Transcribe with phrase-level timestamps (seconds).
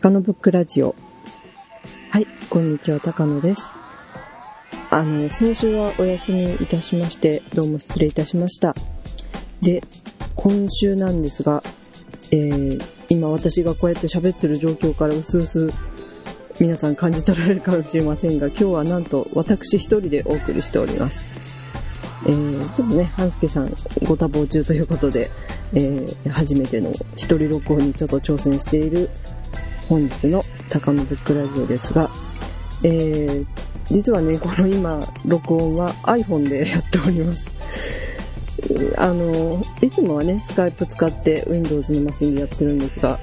[0.00, 0.94] 高野ブックラジオ。
[2.10, 3.62] はい、こんにちは、高野です。
[4.90, 8.76] あの、先週はお休みいたしまして、どうも失礼いたしました。
[9.60, 9.82] で、
[10.36, 11.64] 今週なんですが、
[12.30, 15.72] えー、今私がこうやって喋ってる状況からうすうす
[16.60, 21.26] 皆さん感じ取られるかもしれませんが、今日はなんと私一人でお送りしております。
[22.24, 25.28] えー、ちょっとね、半助さんご多忙中ということで、
[25.74, 29.10] えー、初めての一人録音にちょっと挑戦している
[29.88, 32.10] 本日の高野ブックラジオですが、
[32.82, 33.46] えー、
[33.90, 37.46] 実はね、この今、録音は iPhone でやっております。
[38.98, 43.18] あの、いつもはね、スカイプ使って Windows のマシンでやってるんですが、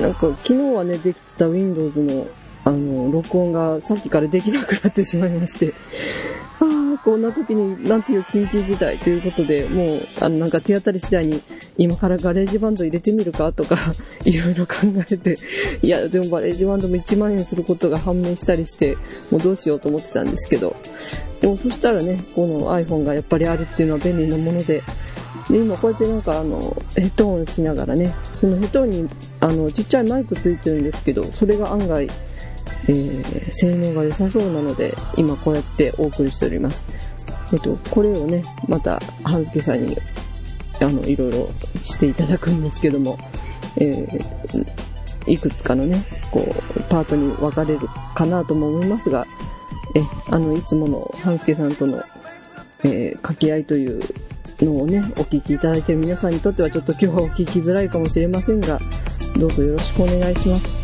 [0.00, 2.26] なんか昨日はね、できてた Windows の
[2.64, 5.74] あの、録音がさっきからできなくなってしまいまして、
[7.04, 11.42] こんな時になんていう緊急事態ということで、もう、あの、なんか手当たり次第に、
[11.76, 13.76] 今からガレージバンド入れてみるかとか、
[14.24, 14.74] いろいろ考
[15.10, 15.36] えて、
[15.82, 18.96] いや、でもガレージバンドも1万円することが判明したりして、
[19.30, 20.76] もうどうしようと思ってたんですけど、
[21.40, 24.82] でもそしたらね、この iPhone がやっぱりあるっていうのは便利なもので、
[25.50, 29.08] で、今こうやってなんかあの、ヘッドホンしながらね、そのヘッドホンに
[29.40, 32.08] あの、ちっちゃいマイクついてるんですけど、それが案外、
[32.88, 36.84] えー、性能が良さそうなので、今こうやってお送りしております。
[37.52, 39.96] えっと、これをね、また、半助さんに、
[40.80, 41.48] あの、いろいろ
[41.82, 43.18] していただくんですけども、
[43.76, 44.66] えー、
[45.26, 46.46] いくつかのね、こ
[46.76, 49.26] う、パートに分かれるかなとも思いますが、
[49.94, 52.02] え、あの、いつもの半助さんとの、
[52.84, 54.00] えー、掛け合いという
[54.60, 58.78] のをね、お聞きいただいている皆さんにとってはちょっと今日はお聞きづらいかもしれませんが、
[59.38, 60.81] どうぞよろしくお願いします。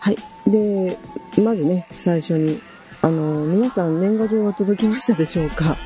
[0.00, 0.16] はい。
[0.46, 0.98] で、
[1.44, 2.58] まずね、最初に、
[3.02, 5.76] あの、皆さん年賀状が届きましたでしょうか？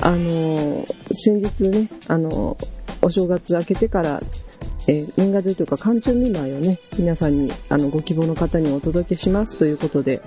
[0.00, 2.56] あの、先日ね、あの、
[3.02, 4.22] お正月明けてから、
[4.86, 10.22] えー、年賀状というか、寒中見舞いをね、皆さんに、あの、ご希望の方にお届けしますということで、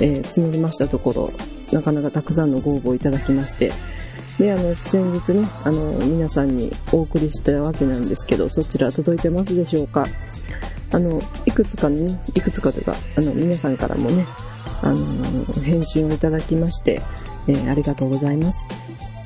[0.00, 1.32] えー、募りましたところ、
[1.72, 3.72] なかなかたくさんのご応募いただきまして、
[4.38, 10.06] で、あの、先日ね、あの、皆さんにお送りしたわけなんですけど、そちら届いてますでしょうか？
[10.92, 14.26] あの、いくつかね、いくつかというか、あの、皆さんからもね、
[14.82, 17.02] あの、返信をいただきまして、
[17.48, 18.60] えー、ありがとうございます。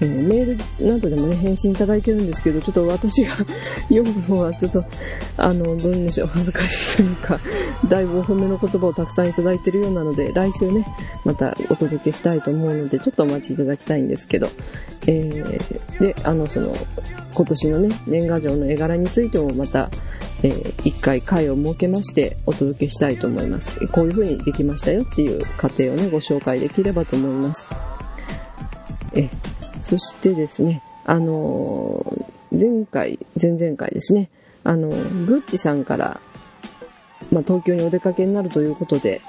[0.02, 3.36] えー、メールなどでもね、返信いただいてるんですけど、ちょっと私が
[3.88, 4.84] 読むのはちょっと、
[5.36, 7.38] あの、どうでしょう、恥ずかしいというか、
[7.88, 10.86] だいぶお褒めの言葉をたくさんいただいてるようなので、来週ね、
[11.24, 14.48] またお届けしたいと思うので、ちょっとお待ちいただきたいんですけど、
[15.06, 16.74] えー、で、あの、その、
[17.34, 19.90] 今年のね、年賀状の絵柄についてもまた、
[20.42, 23.86] えー、一回回を設けましてお届けしたいと思います。
[23.88, 27.68] こういう風にできましたよっていう過程をね、ご紹介できればと思います。
[29.14, 29.28] え、
[29.82, 34.30] そしてですね、あのー、前回、前々回ですね、
[34.64, 36.20] あの、グッチさんから、
[37.30, 39.20] まあ、東京にお出かけになるということで、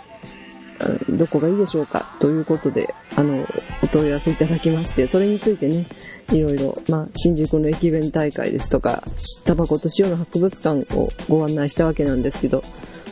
[1.10, 3.46] どこがいいでしょうかということで、あの、
[3.84, 5.88] お問い合わせいただきまして、それについてね、
[6.32, 9.04] いろいろ、まあ、新宿の駅弁大会ですとか、
[9.44, 12.64] タバコと塩の博物館をご案内したわけなんですけど、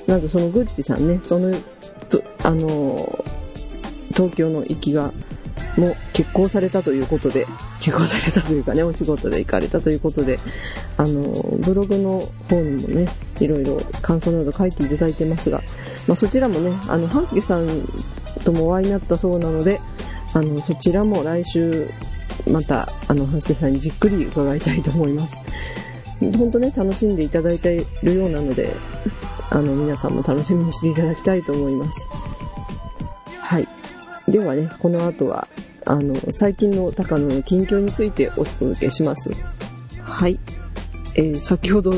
[0.08, 1.54] なんとそのグッチさんね、その、
[2.10, 3.26] とあの、
[4.12, 5.14] 東京の行きが、
[5.78, 7.46] も結婚されたということで、
[7.80, 10.40] 結婚されたというかね、お仕事で行かれたということで、
[10.98, 11.22] あの、
[11.60, 13.08] ブログの方にもね、
[13.40, 15.62] いろいろ感想など書いていただいてますが、
[16.08, 17.68] まあ、そちらもね、あの、半助さん
[18.44, 19.80] ともお会いになったそうなので、
[20.34, 21.90] あの、そちらも来週、
[22.48, 25.38] また、あの、半助さんにじっくり伺いたいと思います。
[26.20, 28.70] 本当ね、楽しんでいただいているようなので、
[29.50, 32.08] あの、皆さんも楽しみにしていただきたいと思います。
[33.42, 33.68] はい。
[34.30, 35.48] ではね、この後は、
[35.86, 39.32] あの、最近の高野の近況についてお届けします。
[40.04, 40.40] はい。
[41.16, 41.92] えー、先ほど、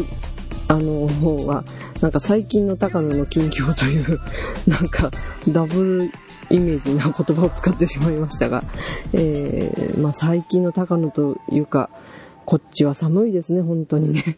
[0.69, 1.65] あの、方は、
[1.99, 4.19] なんか最近の高野の近況という、
[4.65, 5.11] なんか、
[5.49, 6.11] ダブル
[6.49, 8.63] イメージな言葉を使ってしまいましたが、
[9.11, 11.89] えー、まあ最近の高野というか、
[12.45, 14.37] こっちは寒いですね、本当にね。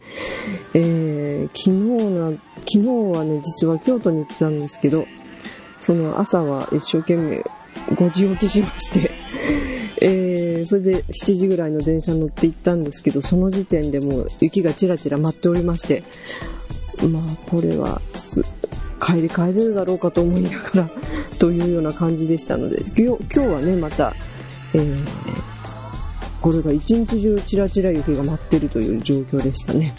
[0.74, 5.06] ええー、昨日な、昨日はね、実は京都に行ってたんですけど、
[5.78, 7.44] その朝は一生懸命
[7.88, 9.10] 5時起きしまして。
[10.00, 16.02] えー、それで7時ぐらいの電車に乗って行ったんですけど、その時点でもう雪がちらちら舞っておりまして、
[17.08, 18.00] まあ、これは、
[19.00, 20.90] 帰り帰れるだろうかと思いながら
[21.38, 24.14] というような感じでしたので、今日はね、また、
[24.72, 24.96] えー、
[26.40, 29.94] これが一日中ちらちら雪が舞ってるという状況でしたね。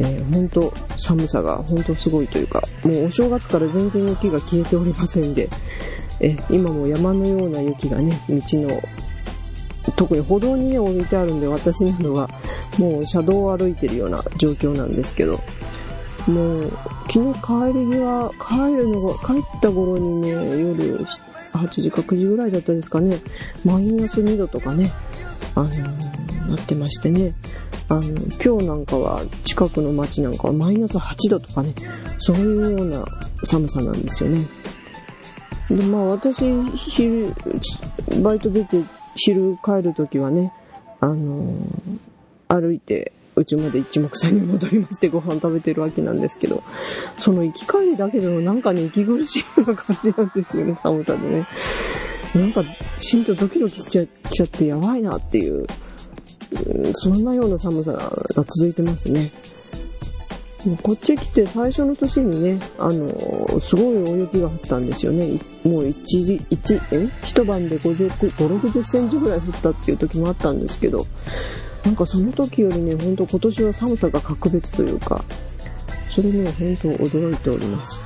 [0.00, 5.48] えー、本当寒さが本当すごいというか、もうお正月から全然雪が消えておりませんで、
[6.20, 8.82] え今も山のような雪がね、道の、
[9.96, 12.28] 特に歩道にね、置いてあるんで、私などは
[12.78, 15.40] もう車道を歩いてるような状況なんですけど、
[16.26, 16.70] もう、
[17.08, 21.04] 昨日帰り際、帰るのが、帰った頃にね、夜
[21.52, 23.18] 8時か9時ぐらいだったですかね、
[23.64, 24.92] マイナス2度とかね、
[25.54, 27.32] あのー、なってましてね、
[27.88, 28.02] あの、
[28.42, 31.74] 今日なんかは近くの街なんかはマイナス8度とかね、
[32.18, 33.04] そういうような
[33.44, 34.46] 寒さなんですよね。
[35.70, 36.44] で、まあ私、
[36.76, 37.34] 昼、
[38.22, 38.82] バイト出て
[39.14, 40.52] 昼帰るときはね、
[41.00, 46.62] あのー、歩いて家まで一目散に戻りましてご飯食べてるわけなんですけど、
[47.18, 51.46] その行き帰りだけでもなんかね、息苦しいような感じなんですよね、寒さでね。
[52.34, 52.64] なんか、
[52.98, 55.66] しんとドキドキしちゃちゃってやばいなっていう、
[56.92, 59.32] そんなような寒さが続いてますね。
[60.82, 65.38] こっち来て最初の年にね、あの、すごい大雪が降ったんですよね。
[65.62, 67.08] もう一時、一、え？
[67.22, 71.06] 一晩で50、5、60センチぐらい降ったっていう時もあったんですけど、
[71.84, 75.22] なんかその時よりね、ほんと今年は寒さが格別というか、
[76.14, 78.00] それね、ほんと驚いております。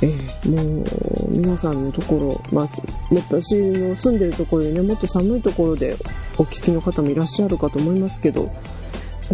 [0.00, 0.86] えー、もう、
[1.30, 2.68] 皆さんのところ、まあ、
[3.10, 5.96] 私の住んでるところよりね、もっと寒いところで
[6.36, 8.48] お聞きの方もいらっしゃるかと思いますけど、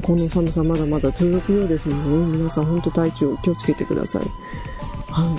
[0.02, 4.22] この寒さまだまだ続くようですので、ね、皆さん本当体調気をつけてください。
[5.10, 5.36] は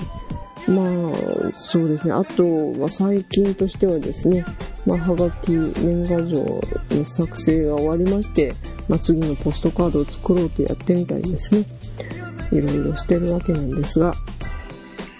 [0.68, 0.70] い。
[0.70, 2.14] まあ、そうですね。
[2.14, 2.42] あと
[2.80, 4.44] は最近としてはですね、
[4.84, 6.60] まあ、はがき、年賀状
[6.90, 8.54] の作成が終わりまして、
[8.88, 11.64] まあ、次のポストカードを作ろうとやってみたりですね。
[12.50, 14.14] いろいろしてるわけなんですが、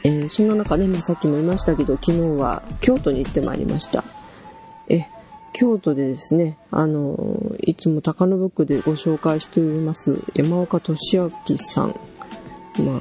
[0.05, 4.05] えー、そんな中ね、まあ、さっきも言いましたけど、昨日は京都に行ってまいりました。
[4.89, 5.07] え、
[5.59, 11.99] 京都でですね、あの、いつも高野ブックでご紹介しております山岡俊明さん。
[12.85, 13.01] まあ、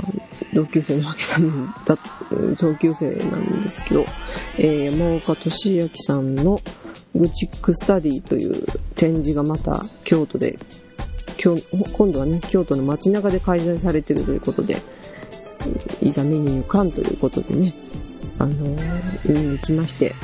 [0.53, 1.97] 同級生のわけなんだ、
[2.57, 4.05] 同級生なんですけど、
[4.57, 6.61] えー、山岡俊明さんの
[7.13, 8.65] グチックスタディという
[8.95, 10.57] 展示がまた京都で、
[11.43, 11.57] 今
[11.91, 14.77] 今度はね、京都の街中で開催されてるということで、
[15.99, 17.75] いざ見に行かんということでね、
[18.39, 20.15] あのー、見に行きまして、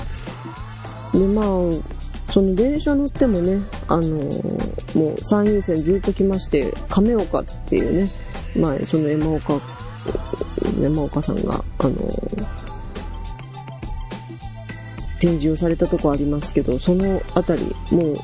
[1.12, 2.01] で、まあ、
[2.32, 8.10] その電車乗ってもね、あのー、もう参院選ずっと来まして、亀岡っていうね、
[8.56, 9.60] 前、その山岡、
[10.80, 12.46] 山岡さんが、あのー、
[15.20, 18.16] 展示をされたとこありますけど、そのあたり、もう、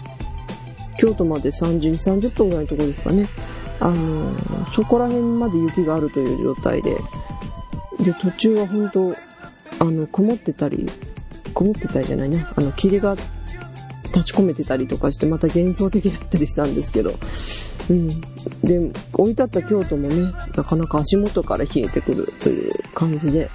[0.97, 3.27] 京都まで30、30分ぐらいのとこですかね。
[3.81, 6.95] あのー、そこら辺まで雪があるという状態で、
[7.99, 9.13] で、途中は本当
[9.79, 10.89] あの、曇ってたり、
[11.53, 13.17] 曇ってたりじゃないね、あの、霧が
[14.13, 17.13] 立ち込めてたりとかして、また幻想的だったりしたんですけど、
[17.89, 18.07] うん。
[18.63, 23.49] で、置いてあった京都もね、なかなか足元から冷えてくるという感じで、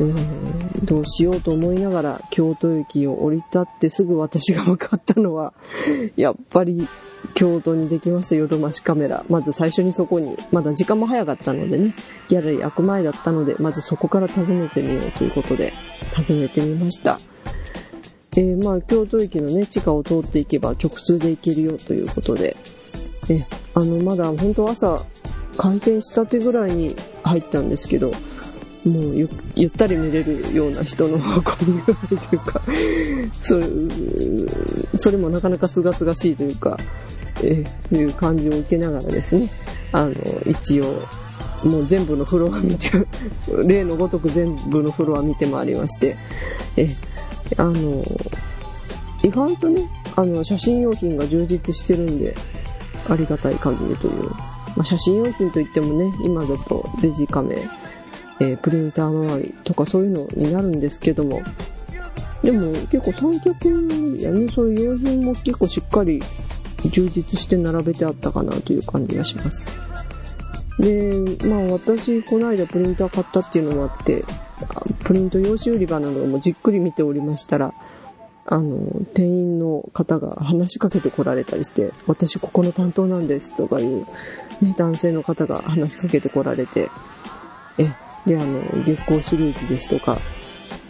[0.00, 5.52] えー、どうしようと思いながら京都駅を降り立ってすぐ私が向かったのは、
[6.16, 6.88] やっぱり
[7.34, 9.24] 京都にできましたヨドバシカメラ。
[9.28, 11.94] まず最初にそこに、まだ時間も早かったのでね、
[12.28, 15.72] ギャラリー開く前だったので、まずそこから訪ねてみようということで、
[16.14, 17.18] 訪ねてみました。
[18.36, 22.56] えー、まあ、京都駅のね、地下を通っていけば直通で行けるよということで、
[23.28, 25.04] え、あの、まだ本当朝、
[25.56, 28.10] 開店したてぐらいに入ったんですけど、
[28.84, 32.62] もうゆったり寝れるような人の運び具合というか
[33.40, 33.66] それ、
[34.98, 36.78] それもなかなか清々しいというか、
[37.42, 39.50] え、いう感じを受けながらですね、
[39.92, 40.14] あの、
[40.46, 41.02] 一応、
[41.64, 42.90] もう全部のフロア見て、
[43.64, 46.16] 例のごとく全部のフロア見て回りまして、
[46.76, 46.88] え、
[47.58, 48.04] あの、
[49.22, 52.34] 意外とね、あの、写真用品が充実してるんで、
[53.08, 54.30] ありがたい限りという。
[54.74, 57.56] まあ、写真用品といってもね、今だとデジカメ、
[58.40, 61.40] えー、プリンター周りとかそういうのになるんですけども、
[62.42, 63.68] でも結構三脚
[64.18, 66.20] やね、そういう用品も結構しっかり
[66.90, 69.64] 充実して並べてあったかなという感じがします。
[70.78, 71.12] で、
[71.46, 74.24] まあ私、この間プリンター買ったっていうのもあって、
[75.04, 77.74] プリント用紙売り場などもじっくり見ておりましたら、
[78.44, 84.06] あの、店員の方が話しかけてこられたりして、私ここの担当なんですとかいう、
[84.60, 86.90] ね、男性の方が話しかけてこられて、
[87.78, 87.88] え、
[88.26, 90.18] で、あの、月光シリーズですとか、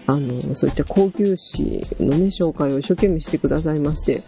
[0.07, 4.23] あの、そういった高級誌のね、紹介を一生懸命してくださいまして、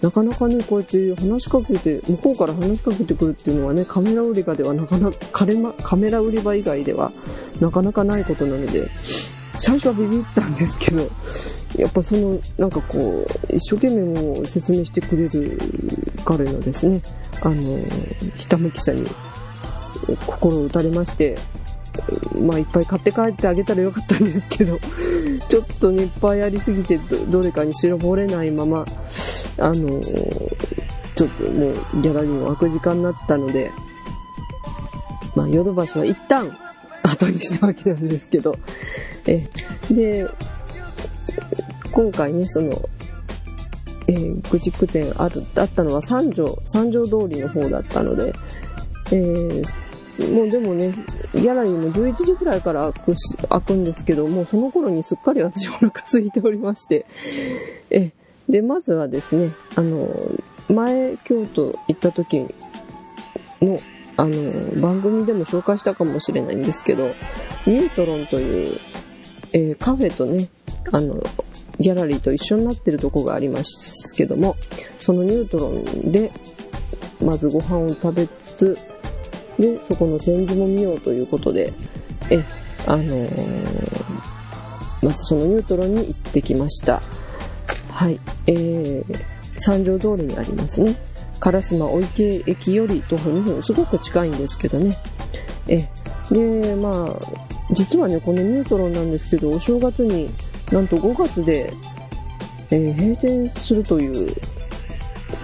[0.00, 7.12] なかなかね、こうやって話しかけて、向こうから話しかけてくるっていうのはね、カメラ売り場ではなかなか、カレマカメラ売り場以外では
[7.60, 8.88] なかなかないことなので、
[9.58, 11.08] 最初はビビったんですけど、
[11.76, 15.58] やっぱその、なんかこう、一生懸命も説明してくれる
[16.24, 17.00] 彼のですね、
[17.42, 17.78] あの、
[18.36, 19.06] ひたむきさに
[20.26, 21.36] 心を打たれまして、
[22.40, 24.78] まあいっぱい買って帰ってあげたらよかったんですけど、
[25.48, 28.84] ちょっとね、いっぱいありすぎてどれかに絞れないまま、
[29.58, 30.00] あの
[31.14, 33.70] ちょっともうギャラリーも開く時間になったので、
[35.36, 36.56] まあヨドバシは一旦
[37.02, 38.56] 後にしたわけなんですけど、
[39.26, 39.46] え、
[39.90, 40.26] で、
[41.92, 42.72] 今回ね、その、
[44.06, 48.32] えー、グチック店ある、あったのは三条、三条通りの方だったので、
[49.12, 49.64] えー、
[50.18, 50.92] もうでもね、
[51.34, 57.06] ギャラリーも11時くらいから開く、開くんですけど、もうその頃にすっかり私お腹空いておりまして、
[57.90, 58.12] え、
[58.48, 60.08] で、まずはですね、あの、
[60.68, 62.46] 前、京都行った時
[63.60, 63.78] の、
[64.16, 67.08] あの、番組でも紹介したかもしれないんですけど、
[67.66, 68.80] ニュートロンという、
[69.52, 70.48] えー、カフェとね、
[70.92, 71.22] あの、
[71.80, 74.56] ギャラリーと一緒になってるとこがありますけども、
[74.98, 76.30] そのニュートロンで、
[77.20, 78.78] まずご飯を食べつつ、
[79.58, 81.72] で、そこの展示も見ようということで、
[82.30, 82.42] え、
[82.86, 83.28] あのー、
[85.02, 87.02] まずそのニュートロンに行ってきました。
[87.90, 89.04] はい、えー、
[89.56, 90.96] 三条通りにありますね。
[91.40, 94.96] 烏丸お池駅より徒歩2分、すごく近いんですけどね。
[95.68, 95.88] え、
[96.30, 100.30] で、まあ、実はね、このニュートロンなんですけど、お正月に
[100.72, 101.72] なんと5月で、
[102.70, 104.34] えー、閉店するという、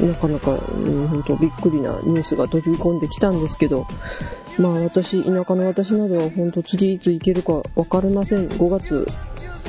[0.00, 3.86] なかなか、うん、本当びっくりなニュースが飛び込んできたんですけど、
[4.58, 8.48] まあ私、田舎の私などは本当次いつ行けるかわかりません。
[8.48, 9.06] 5月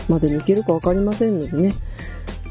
[0.08, 1.74] までに行けるかわかりませんのでね、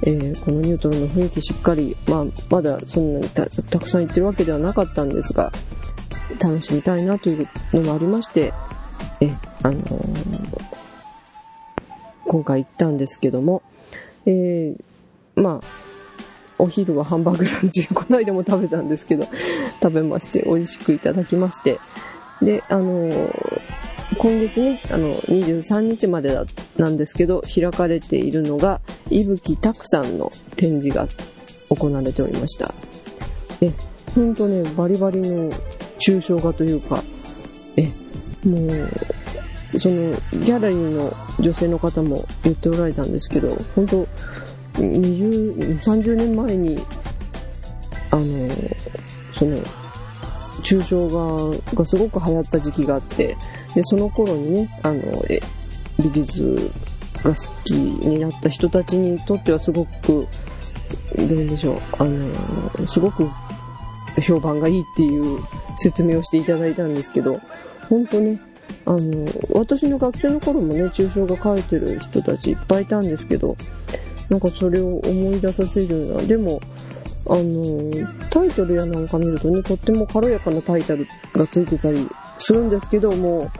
[0.02, 3.46] えー、このニュートロンの雰囲気しっかり、まあまだそんなにた
[3.78, 5.52] くさん行ってるわけではなかったんですが、
[6.40, 8.52] 楽しみたいなというのもありまして、
[9.20, 10.60] え、あのー、
[12.26, 13.62] 今回行ったんですけども、
[14.26, 15.89] えー、まあ、
[16.60, 19.26] お昼はハンバーグランチ、 この間も食べたんですけど、
[19.82, 21.78] 食べまして、美味しくいただきまして、
[22.42, 23.34] で、あの、
[24.18, 26.44] 今月ね、あの、23日までだ、
[26.76, 31.08] なんですけど、開かれているのが、伊吹拓さんの展示が
[31.68, 32.74] 行われておりました。
[33.60, 33.72] え、
[34.14, 35.50] ほんとね、バリバリの
[35.98, 37.02] 抽象画というか、
[37.76, 37.84] え、
[38.44, 40.10] もう、その
[40.44, 44.06] ギャラリーの女性の方も言っておられたんですけど、本当
[44.74, 46.78] 20、30年前に、
[48.10, 48.48] あの、
[49.32, 49.58] その、
[50.62, 53.36] 抽象画がすごく流行った時期があって、
[53.74, 55.02] で、その頃にね、あの、
[55.98, 56.70] 美術
[57.22, 60.26] が好きになった人たちにとってはすごく、
[61.16, 63.28] どうでしょう、あの、すごく
[64.20, 65.40] 評判がいいっていう
[65.76, 67.40] 説明をしていただいたんですけど、
[67.88, 68.38] 本当ね、
[68.86, 73.56] あの、私の学生の頃もね、抽象画描いてる人たちいっぱいいたんですけど、
[74.30, 76.60] なんかそれを思い出させるような、でも、
[77.28, 82.08] あの、タイトルやなんか見るとね、とっても軽やかなタイトルがついてたり
[82.38, 83.50] するんですけども、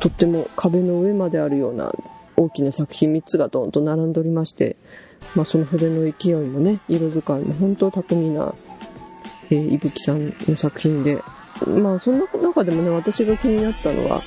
[0.00, 1.92] とっても壁の上まであるような
[2.36, 4.76] 大きな作品3つがドーンと並んでおりまして、
[5.34, 8.54] まあ、その筆の勢いもね、色使いも本当巧みな、
[9.50, 11.22] えー、いぶきさんの作品で、
[11.66, 14.22] まあその中でもね、私が気になったのは、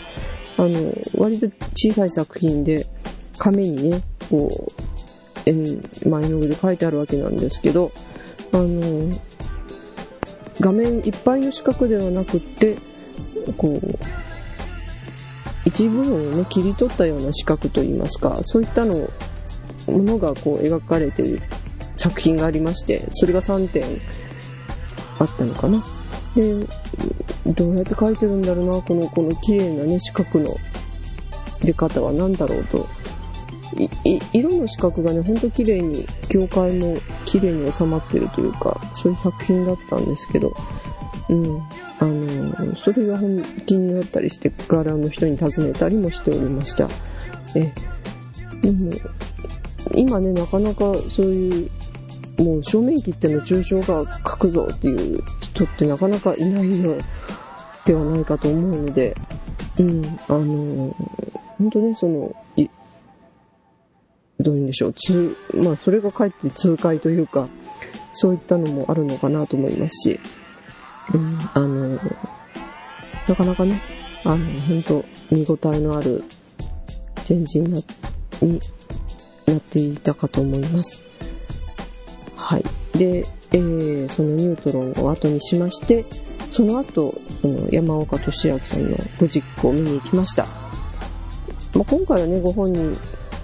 [0.58, 2.86] あの、割と小さい作品で、
[3.38, 4.72] 紙にね、こう、
[5.46, 7.92] 円、前の上で書いてあるわけなんですけど、
[8.52, 9.10] あの、
[10.60, 12.78] 画面いっぱいの四角ではなくって、
[13.58, 13.98] こう、
[15.66, 19.10] 一部分をね、切り取ったような四角といいますか、そういったの、
[19.88, 21.42] ものがこう描かれている
[21.96, 23.84] 作品がありまして、それが3点
[25.20, 25.84] あったのかな。
[26.36, 26.54] で、
[27.54, 30.56] どうやって描いてるんだろうな、この、この綺麗なね、四角の
[31.62, 32.88] 出方は何だろうと。
[34.34, 40.54] 色の四角がね、ほんと綺麗に、境界も綺麗に収まってるというか、そういう作品だったんですけど、
[41.30, 41.62] うん。
[42.00, 46.88] あのそれが本気になったりして、柄の人に尋ねたりもしておりました。
[47.56, 47.72] え、
[48.62, 48.92] でも、
[49.96, 51.70] 今ね、なかなかそういう
[52.42, 56.98] もう正面切っての抽象画描くぞっていう人ってなかなかいないの
[57.86, 59.16] ではないかと思うので、
[59.80, 60.96] うん、あの、
[61.58, 62.36] 本当ね、その、
[64.42, 67.48] どういうんでしょう、通、まあ、それがかえって痛快というか、
[68.12, 70.20] そういったのもあるのかなと思いますし、
[71.14, 72.00] うん、あの、
[73.28, 73.82] なかなかね、
[74.24, 76.24] あの、本当見応えのある
[77.26, 77.82] 展示にな
[78.42, 78.60] に
[79.46, 81.02] なっていたかと思います。
[82.36, 82.64] はい。
[82.98, 86.06] で、えー、そのニュートロンを後にしまして、
[86.50, 90.46] その後、その山岡俊明さんのゴジックを見に行きました。
[91.74, 92.98] まあ、今回はね、ご本人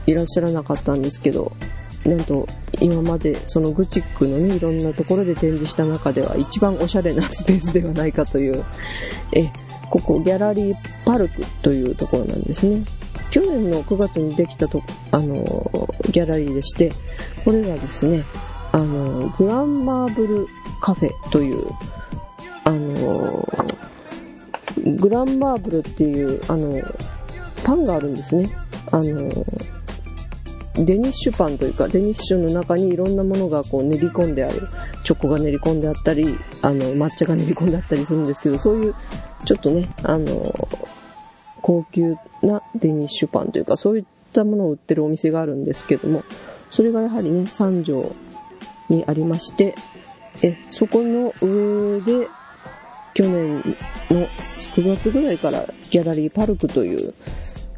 [0.07, 1.51] いらっしゃらなかったんですけど、
[2.05, 2.47] なんと
[2.79, 8.63] 今までそのグチックのね、いろんなところで展示した中では一番おしゃれなスペースではないかという、
[9.33, 9.51] え、
[9.89, 12.83] ここギャラリーパルクというところなんですね。
[13.29, 15.43] 去年の9月にできたと、あの、
[16.09, 16.91] ギャラリーでして、
[17.43, 18.23] これがですね、
[18.71, 20.47] あの、グランマーブル
[20.81, 21.67] カフェという、
[22.63, 23.47] あの、
[24.95, 26.81] グランマーブルっていう、あの、
[27.63, 28.49] パンがあるんですね。
[28.91, 29.29] あの、
[30.77, 34.61] デニッシュパンというか、デニッシュの中にいろんなものがこう練り込んである。
[35.03, 38.95] チョコが練り込んであったり、あの、抹茶が練り込んであったりするんですけど、そういう、
[39.45, 40.69] ちょっとね、あの、
[41.61, 46.23] 高級なデニッシュパンというか、そういったものを売ってるお店があるんですけども、
[46.69, 48.15] それがやはりね、三条
[48.89, 49.75] にありまして、
[50.43, 52.27] え、そこの上で、
[53.15, 53.57] 去年
[54.11, 54.27] の
[54.75, 57.15] 9月ぐらいからギャラリーパルクという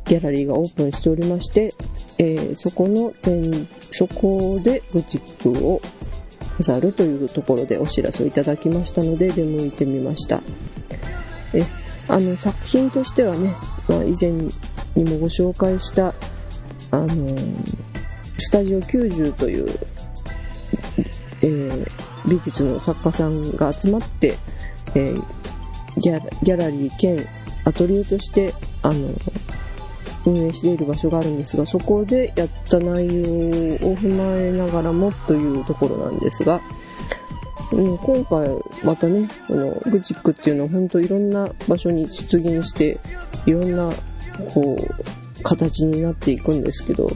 [0.09, 1.71] ギャラリーがオープンしておりまして、
[2.17, 5.79] えー、そこの店、そこでブチックを
[6.57, 10.41] 飾るというところでお知らせをいただきましたので、出向いてみました。
[11.53, 11.63] え、
[12.07, 13.55] あの、作品としてはね、
[13.87, 14.49] まあ、以前に
[15.03, 16.07] もご紹介した、
[16.89, 17.65] あのー、
[18.39, 19.69] スタジオ90という、
[21.43, 21.87] えー、
[22.27, 24.35] 美術の作家さんが集まって、
[24.95, 25.23] えー、
[25.99, 27.27] ギャギャラリー兼
[27.65, 29.09] アトリエとしてあの
[30.25, 36.61] 運営している場所があるんですがそこでやった内容を踏まえながらもというところなんですが、
[37.71, 38.49] うん、今回
[38.83, 42.99] またねこのグチックっていうのは本当いろんな場所に出現して
[43.45, 43.89] いろんな
[44.53, 47.09] こう形になっていくんですけど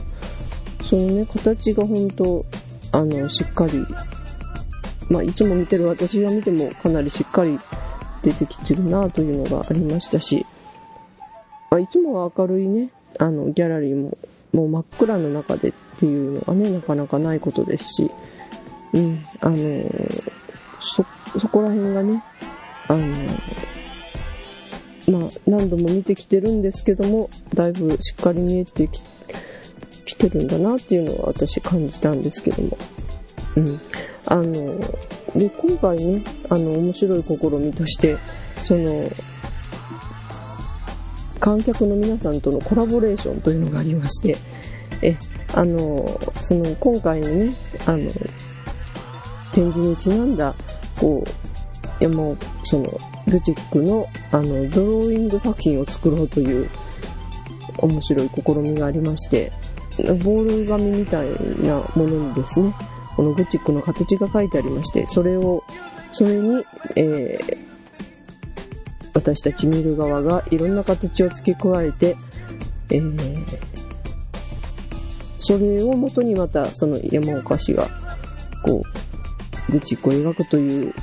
[0.88, 2.44] そのね形が本当
[2.92, 3.84] あのしっかり
[5.08, 7.58] まあ、いつも見てる私が見てもかなりしっかり
[8.22, 10.46] 出てきてるなというのがありましたし、
[11.74, 14.16] まあ、いつもは明るいね、あの、ギャラリーも、
[14.52, 18.10] もう真っ暗の中でっていうのはね、なかなかないことですし、
[18.92, 20.32] うん、あのー、
[20.78, 21.04] そ、
[21.40, 22.22] そこら辺がね、
[22.86, 23.38] あのー、
[25.18, 29.02] まあ、何度も見てきてるんですけども、だいぶしっかり見えてき
[30.04, 32.78] きてるんだなっていうのは私感じたんですけども。
[33.56, 33.80] うん。
[34.26, 34.78] あの、
[35.34, 38.16] で、今回ね、あの、面白い試みとして、
[38.62, 39.10] その、
[41.44, 44.34] 観客の皆さんとのコラボレーションというのがありまして、
[45.02, 45.14] え、
[45.52, 47.52] あの、その、今回のね、
[47.84, 48.10] あの、
[49.52, 50.54] 展示にちなんだ、
[50.98, 52.84] こう、いやもう、その、
[53.26, 56.70] ルチックの、あの、ドローイング作品を作ろうという、
[57.76, 59.52] 面白い試みがありまして、
[59.98, 61.28] ボール紙みたい
[61.62, 62.72] なものにですね、
[63.16, 65.62] このグチックの形が書いてありまして、それを、
[66.10, 66.64] それに、
[66.96, 67.73] えー、
[69.24, 72.14] 私たち見る側がいろんな形を付け加えて、
[72.90, 73.58] えー、
[75.38, 77.88] それをもとにまたその山岡氏が、
[78.62, 78.82] こ
[79.68, 80.94] う、グチックを描くという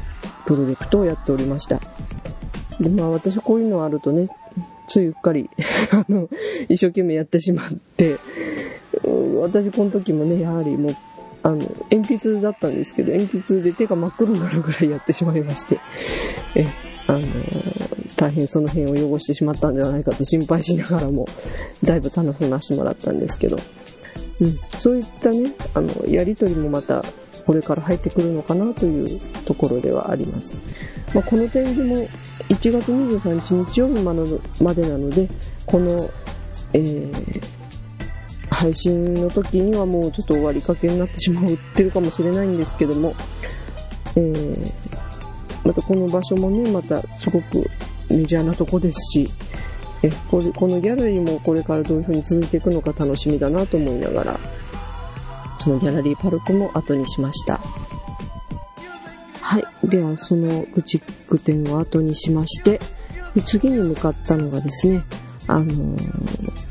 [0.46, 1.82] プロジェクトをやっておりました。
[2.80, 4.30] で、まあ私こういうのあるとね、
[4.88, 5.50] ついうっかり
[5.92, 6.30] あの、
[6.70, 8.18] 一生懸命やってしまって、
[9.42, 10.96] 私この時もね、やはりもう
[11.42, 11.58] あの、
[11.90, 15.80] 鉛筆だったんですけど、鉛筆で手が真っ黒になるぐらいやってしまいまして、
[16.56, 16.68] え、
[17.08, 17.22] あの
[18.22, 21.28] 大変その辺を汚してしまったんではないかと心配しながらも、
[21.84, 23.58] だいぶ楽しませてもらったんですけど、
[24.40, 27.04] うん、そういったね、あの、やりとりもまた、
[27.48, 30.56] これから入ってくるのかなというところではあります。
[31.16, 31.96] まあ、この展示も
[32.50, 35.28] 1月23日日曜日までなので、
[35.66, 36.08] この、
[36.74, 37.42] えー、
[38.52, 43.16] 配信の時にはもうちょっと終わりかけになってしまってるかもしれないんですけども、
[44.16, 44.72] えー、
[45.66, 47.66] またこの場所もね、またすごく
[48.12, 49.30] メジャーなとこですし、
[50.04, 54.40] えこれこのギャラリーもこれからどういう風に続いていくのか楽しみだなと思いながら、
[55.58, 57.60] そのギャラリーパルコも後にしました。
[59.42, 59.88] はい。
[59.88, 62.80] では、そのグチック店を後にしまして、
[63.46, 65.04] 次に向かったのがですね、
[65.48, 66.62] あのー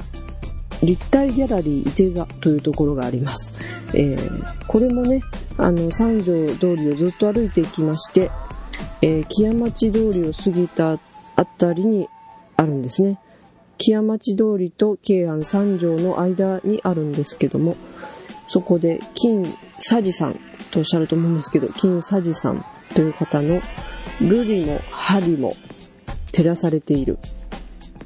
[0.82, 3.52] 立体ギャラリー伊手座というところがあります。
[3.94, 5.20] えー、これもね、
[5.58, 8.30] あの、三条通りをずっと歩いていきまして、
[9.02, 10.98] えー、木屋町通りを過ぎた
[11.40, 12.06] あたりに
[12.58, 13.18] あるんですね。
[13.78, 17.76] 木屋町通りと京安三条の間にあるんですけども、
[18.46, 19.44] そこで金
[19.76, 20.38] 佐治さん
[20.70, 22.62] とおっしゃると思うんですけど、金佐治さん
[22.94, 23.62] という方の
[24.20, 25.54] ルリも針も
[26.30, 27.18] 照らされている。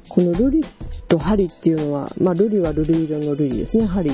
[0.07, 0.61] このルリ
[1.09, 4.11] と針っていうのは、まあルリはルリ色のルリですね、針。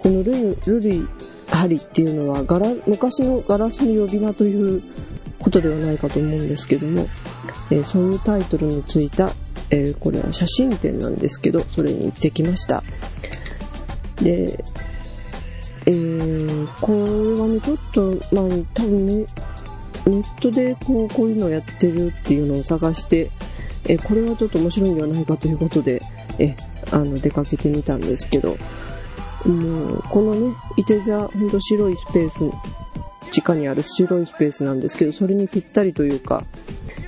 [0.00, 1.08] このルリ、ルリ、
[1.48, 4.82] 針っていうのはガラ、昔のガラスの呼び名という
[5.44, 7.06] ことではないかと思うんですけども、
[7.70, 9.30] えー、そういうタイトルのついた、
[9.68, 12.82] えー、これは写真展なんですけど、それに行ってきました。
[14.22, 14.64] で、
[15.86, 19.26] えー、これはね、ちょっと、まあ、多分ね、
[20.06, 23.30] ネットでこうこういうのをやってるっていうのを探して、
[23.86, 26.00] えこれはちょっと面白いんではないかということで、
[26.38, 26.56] え
[26.90, 28.56] あの出かけてみたんですけど、
[29.46, 32.83] もうこのね、いて座、ほんと白いスペース、
[33.30, 36.44] 地下にある白いスペースなんですけど、それにぴったりというか、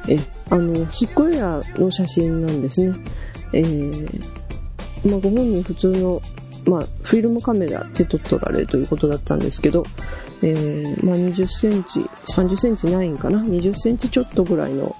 [0.09, 0.19] え、
[0.51, 2.97] あの、スクエアの写真なんですね。
[3.53, 6.21] えー、まあ、ご本人普通の、
[6.67, 9.85] まあ、フィルムカメラで撮っておられるということだったんですけど、
[10.43, 14.95] えー、まあ、20センチ、30センチないんかな ?20 センチちょっとぐらいの、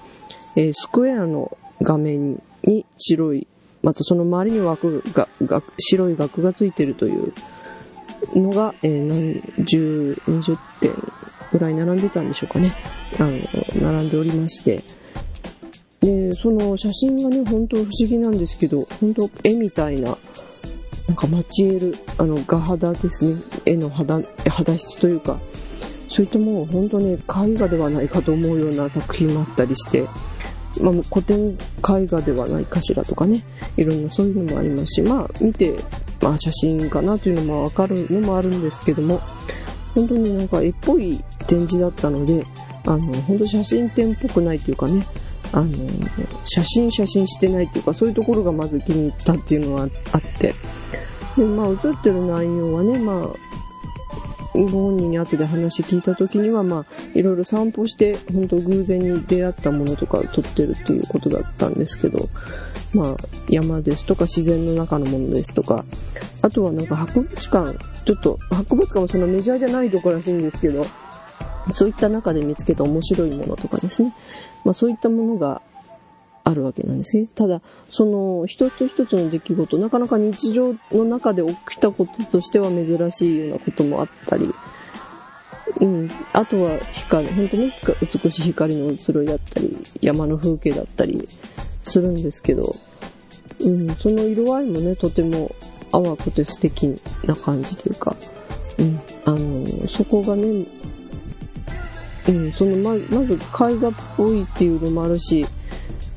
[0.57, 3.47] えー、スクエアの画面に白い、
[3.83, 7.33] またその周りに枠が、が白い額がついてるという
[8.35, 10.93] のが、えー、何十、20点
[11.53, 12.73] ぐらい並んでたんでしょうかね。
[13.19, 13.39] あの、
[13.81, 14.83] 並んでおりまして。
[16.01, 20.17] で、その写真がね、本当不思議なんですけど、本当絵みたいな、
[21.09, 23.41] なんかマチエル、あの、画肌ですね。
[23.65, 25.39] 絵の肌、肌質というか、
[26.09, 27.19] そういったも本当ね、絵
[27.57, 30.07] 画ではないかと思うような作品もあったりして、
[30.81, 33.45] まあ、古典絵画ではないかしらとかね、
[33.77, 35.75] いろんなそういうのもありますし、まあ、見て、
[36.21, 39.21] まあ、写真かなというのもわかるのもあるんですけども、
[39.95, 42.45] 本当になんか絵っぽい展示だったので、
[42.87, 45.07] あの、本当写真展っぽくないというかね、
[45.53, 45.71] あの、
[46.45, 50.55] 写真写真してないというか、そういうところがまず気に入ったっていうのはあって、
[51.37, 53.46] で、まあ、映ってる内容はね、まあ、
[54.57, 62.29] ご本人に後で話聞いた時には、まあ、いろいろ散歩して、本当偶然に出会ったものとかを撮ってるっていうことだったんですけど、
[62.95, 63.17] まあ、
[63.49, 65.85] 山ですとか自然の中のものですとか、
[66.43, 70.87] あとはなんか博物館、ちょっと、博物館はそのメジャーじゃないとこらしいんですけど、
[71.73, 74.15] そういった中で見つけた面白いものとかですね、
[74.65, 75.61] まあそういったものが
[76.47, 77.27] あるわけなんですね。
[77.35, 84.55] ただ、その一つ一つの出来事、なかなか日常の中で起きたこととしては珍しいようなこともあったり、
[85.81, 91.29] うん、あとは光、本当に美しい光の移ろいだったり、山の風景だったり
[91.83, 92.77] するんですけど、
[93.59, 95.51] うん、その色合いもね、とても
[95.91, 98.15] 淡くて素敵な感じというか、
[98.79, 100.65] うん、あの、そこがね、
[102.29, 105.45] うん、そのま、まず絵画っぽいっていうのもあるし、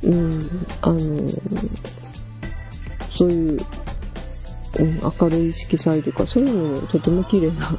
[0.03, 0.99] うん、あの
[3.19, 3.59] そういう、
[4.79, 7.77] うん、明るい色彩とか、そういうのもとても綺麗な、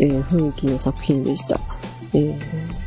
[0.00, 1.60] えー、雰囲気の作品でした。
[2.12, 2.38] え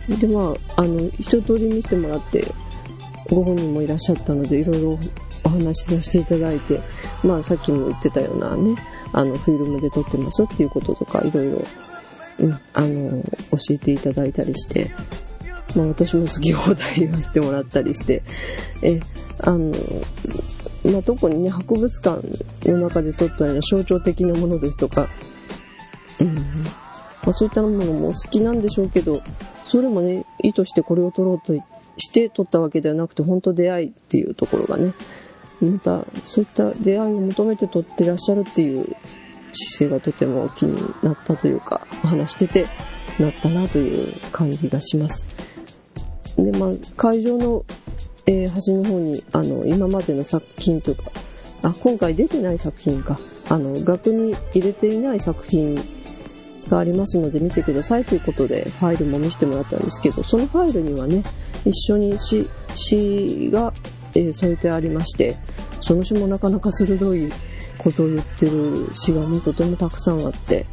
[0.10, 2.46] ー、で、まあ、あの、一通り見せてもらって、
[3.30, 5.00] ご本人もいらっしゃったので、いろいろ
[5.44, 6.82] お話しさせていただいて、
[7.24, 8.76] まあ、さっきも言ってたようなね、
[9.14, 11.66] あの、フィルムで撮ってますっていうこととか、いろいろ、
[12.40, 14.92] うん、あの、教えていただいたりして、
[15.76, 18.24] まあ私も好き放題言わせてもらったりして、
[18.82, 19.00] え、
[19.44, 19.74] あの、
[20.92, 22.22] まあ特にね、博物館
[22.70, 25.08] の中で撮ったような象徴的なものですとか、
[26.20, 26.42] うん、ま
[27.28, 29.22] あそういったものも好きなんでしょうけど、
[29.64, 31.54] それもね、意図してこれを撮ろうと
[31.98, 34.94] して撮ったわけではなくて、本当出会いっていうところがね、
[35.62, 38.96] またそういった出会いを求めて撮ってらっしゃるっていう
[39.54, 42.68] 姿勢がとても気になったというか、お話してて、
[43.20, 45.26] なったなという感じがします。
[46.38, 47.66] で、まあ、会場の、
[48.26, 51.04] えー、端の方に、あの、今までの作品とか、
[51.64, 53.20] あ、今回出てない作品か、
[53.50, 55.76] あの、額に入れていない作品
[56.70, 61.24] がありますので見てくださいということで、ファイルも見せてもらったんですけど、そのファイルにはね、
[61.66, 63.74] 一緒に詩、詩が、
[64.14, 65.38] えー、添えてありまして、
[65.82, 67.30] その詩もなかなか鋭い
[67.78, 70.66] ことを言ってる詩がね、とてもたくさんあって、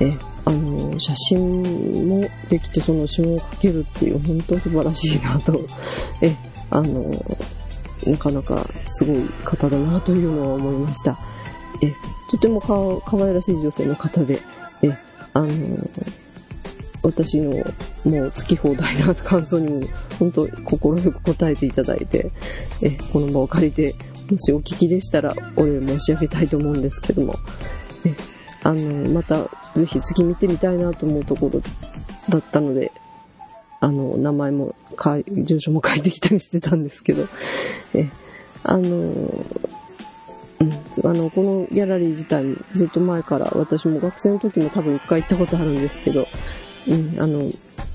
[0.00, 0.12] え
[0.44, 1.62] あの、写真
[2.08, 5.60] もできてその詩を書けるっていう本当素晴らしいなと、
[6.20, 6.34] え、
[6.70, 7.14] あの、
[8.06, 11.18] なかなかすごい方だなというのは思いました。
[11.82, 11.92] え、
[12.30, 12.68] とてもか
[13.06, 14.40] 可愛らしい女性の方で、
[14.82, 14.90] え、
[15.32, 15.48] あの、
[17.02, 19.80] 私のもう好き放題な感想にも
[20.18, 22.30] 本当心よく答えていただいて、
[22.82, 23.94] え、この場を借りて、
[24.30, 27.34] もしお聞きでしたらお礼申し上げたいと思うんですけども、
[28.06, 28.33] え、
[28.64, 31.60] あの、またぜひ次見てみたいなと思うところ
[32.28, 32.90] だったので、
[33.80, 37.28] あの、名前もか住所も書いてきたりしてたんですけど、
[37.94, 38.08] え、
[38.62, 40.72] あの、うん、
[41.04, 46.26] あの、このギャラリー自体ずっと前から私も学生の時も多分一回行ったことあるんですけど、
[46.88, 47.50] うん、あの、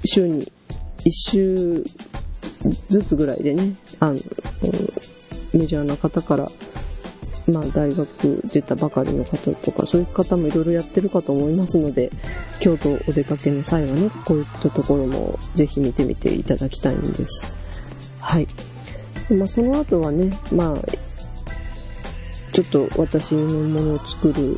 [0.06, 0.52] 週に
[1.04, 1.84] 一週
[2.90, 4.20] ずつぐらいでね、あの、
[5.54, 6.52] メジャーな方から、
[7.48, 12.12] まあ、大学出たばかりの方とか、そういう方もいろいろやってるかと思いますので、
[12.60, 17.54] 京都お出かけの際はね、こういったところもぜひ見てみていただきたいんです。
[18.20, 18.48] はい。
[19.34, 21.10] まあ、その後はね、まあ、
[22.52, 24.58] ちょっと私のものを作る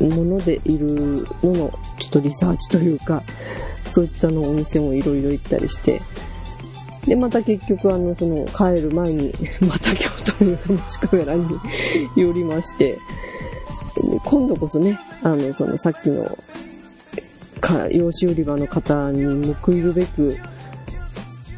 [0.00, 3.22] ものでいるのの、ちょっとリサーチというか、
[3.86, 6.00] そういったのお店もいろいろ行ったりして、
[7.08, 9.32] で、また結局、あの、その、帰る前に、
[9.66, 11.46] また京都に友達カメラに
[12.14, 12.98] 寄りまして、
[14.24, 16.38] 今度こそね、あの、その、さっきの、
[17.60, 20.36] か、洋紙売り場の方に報いるべく、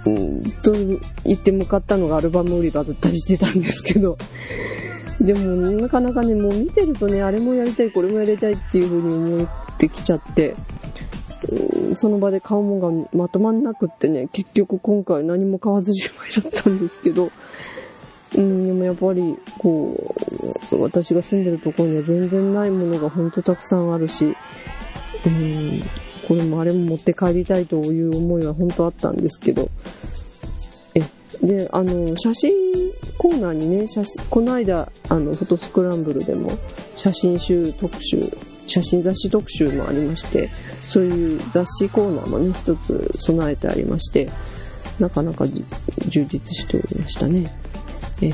[0.07, 0.73] うん、と
[1.25, 4.17] 言って向かったのがアルバム売り場だったりしてたんですけど、
[5.21, 5.41] でも、
[5.73, 10.55] なかなかね、もう見てるとね、あれもやりたい、これもやりたいっていう風に思ってきちゃって、
[11.95, 17.31] その場で買うもんがまとまんなくってね、結局今回何も買わずじまいだったんですけど、
[18.37, 20.15] うん、でもやっぱり、こ
[20.73, 24.37] う、私が住んでるところには全然ないものがほんとたくさんあるし、
[25.27, 25.83] うん、
[26.29, 29.69] これもあれも持って帰りたいという思いは本当あったんですけど、
[30.95, 31.03] え、
[31.45, 32.53] で、あの、写真
[33.19, 36.53] コーナーにね、写真、この間、あの、フォトスクランブルでも
[36.97, 38.33] 写真集特集
[38.71, 40.49] 写真雑誌特集もありまして、
[40.81, 44.31] そういう雑誌コーナーもね、一つ備えてありまして、
[45.01, 45.45] なかなか
[46.09, 47.45] 充実しておりましたね。
[48.23, 48.29] え、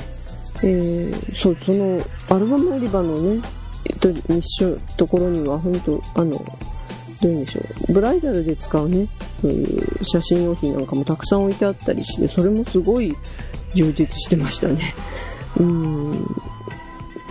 [0.62, 3.42] えー、そう、その、アルバム売り場のね、
[4.00, 6.44] と一緒、ところには、本当あの、
[7.22, 9.08] どういうんでしょう、ブライダルで使うね、
[9.40, 13.16] そういう写真用品なんかもたくさん置いてあったりして、それもすごい
[13.74, 14.94] 充実してましたね。
[15.58, 16.26] うん、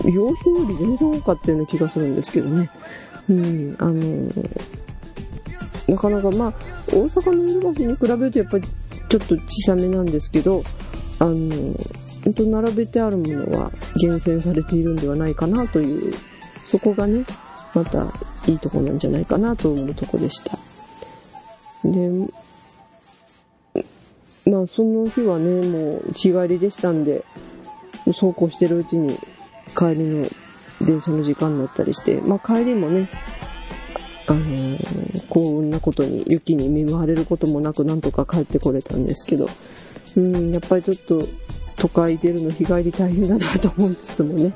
[0.04, 2.70] 用品より全然多かったような気がするんですけどね。
[3.30, 4.30] うん、あの
[5.88, 6.54] なかなかまあ、
[6.88, 8.64] 大阪の夜橋に比べるとやっぱり
[9.10, 10.64] ちょっと小さめなんですけど、
[11.20, 11.76] あの、
[12.24, 16.14] 本当並べてあるものは厳選されているんではないかなという、
[16.66, 17.24] そこがね、
[17.76, 18.08] また
[18.48, 20.58] いいとこなんじゃないかなと思うとこでした。
[21.84, 22.10] で、
[24.50, 27.24] まあその日はね、もう日帰りでしたんで、
[28.06, 29.18] 走行してるうちに
[29.75, 30.28] 帰りの
[30.82, 33.10] 電車の時間になったりして、まあ帰りもね、
[34.28, 39.47] あのー、こんなことに雪に見舞われることもなくなんとか帰ってこれたんですけど、
[40.15, 41.28] うん、やっぱりちょっと
[41.75, 44.54] 都会出るの日帰り大変だなと思いつつもね、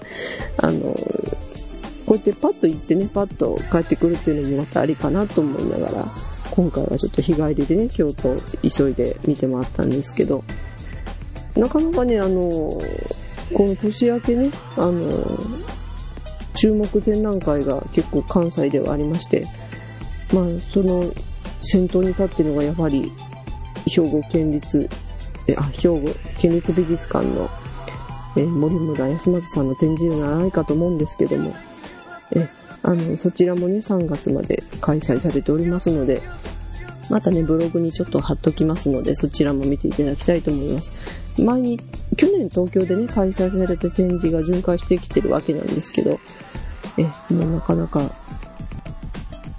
[0.58, 6.08] あのー、こうやってパッと行ってね、パッと帰ってくるっていうのもまたありかなと思いながら、
[6.52, 8.36] 今回はちょっと日帰りでね、京都
[8.68, 10.44] 急いで見て回ったんですけど、
[11.56, 13.19] なかなかね、あのー
[13.54, 15.38] この年明けね、あの、
[16.56, 19.46] 注目展覧会が結構関西ではありまして、
[20.34, 21.12] まあ、その
[21.62, 23.12] 先頭に立ってるのがやはり、
[23.88, 24.90] 兵庫県立、
[25.48, 26.02] え、あ、兵庫
[26.40, 27.50] 県立美術館の、
[28.36, 31.54] え森村康正さんの展示ではないかと思うんですけども、
[32.36, 32.48] え、
[32.84, 36.22] あの、そちらもね、3月まで開催されておりますので、
[37.10, 40.92] またね、ブログにちょっと貼っときますので、そちらも見ていただきたいと思います。
[41.44, 41.80] 前に、
[42.18, 46.20] 去年東京でね、開催された展示が巡回してきてるわけなんですけど、
[46.98, 48.12] え、もうなかなか、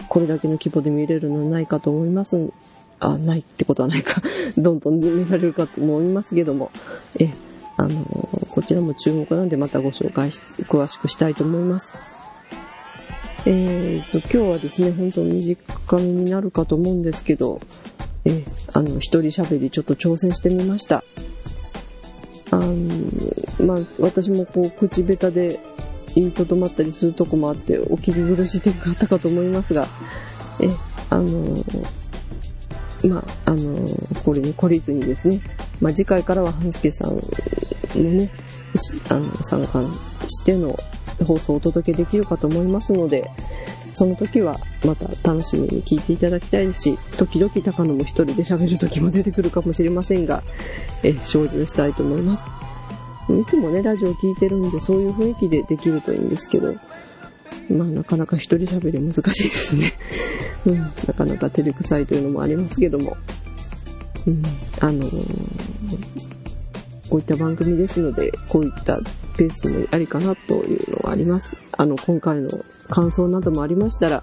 [0.09, 2.51] これだけの規模で見れるのはないかと思います。
[2.99, 4.21] あ、ないってことはないか。
[4.59, 6.71] どんどん見られるかと思いますけども、
[7.19, 7.31] え、
[7.77, 8.05] あの
[8.51, 11.97] こちらも注目なんでまたご紹介し、詳しくしたいと思います。
[13.47, 17.59] えーと、今日はですね、本当短めになるかと思うんですけど、
[18.27, 21.03] えあの、一人喋りちょっと挑戦してみました。
[22.51, 25.61] あの、まあ、私もこう、口下手で
[26.15, 29.87] 言いとどまったりするとこもあって、お聞き苦しい点があったかと思いますが、
[30.61, 30.69] え、
[31.11, 31.65] あの、
[33.09, 33.89] まあ、あの、
[34.25, 35.41] これに懲りずにですね、
[35.81, 37.21] まあ、次回からは半助さんの
[37.95, 38.31] ね、
[39.09, 39.83] あの、参加
[40.29, 40.79] しての
[41.25, 43.31] 放送をお届けできるかと思いますので、
[43.93, 50.43] その時はまた楽しみに聞いていただきたいし、時々高野も一人で喋る時も出てくるかもしれませんが、
[51.03, 52.45] え、精進したいと思います。
[53.29, 56.75] いつもね、ラジオ聞いてるんで、そういう雰囲気でできるといいんですけど、
[57.71, 59.93] まあなかなか一人喋り難しいですね。
[60.67, 63.17] うん、なかなか照れくさいというのもありますけども、
[64.27, 64.43] うん、
[64.81, 66.31] あのー
[67.11, 69.01] こういった番組ですので、こういった
[69.41, 71.57] ペースもありかなというのはあります。
[71.79, 72.51] あの、今回の
[72.91, 74.23] 感想などもありましたら、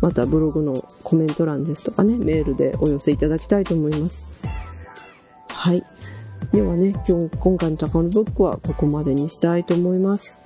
[0.00, 4.24] またブログのコメント欄ですとかね、メールでお寄せいただきたいと思います。
[5.50, 5.84] はい。
[6.52, 10.40] ではね、今日、今回の高野ブックはここまでにしたいと思います。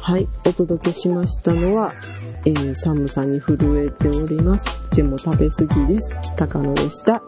[0.00, 1.92] はい、お届けしましたのは、
[2.44, 4.66] えー、寒さに震えております。
[4.90, 6.18] でも食べ過ぎです。
[6.34, 7.22] 高野でした。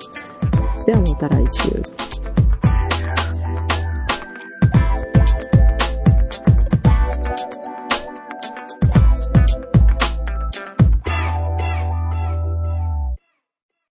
[0.84, 2.05] ではまた来週。